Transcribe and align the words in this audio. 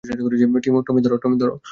টমি, 0.87 1.01
ধর! 1.37 1.51